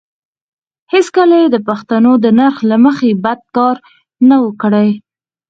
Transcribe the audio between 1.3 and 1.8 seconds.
یې د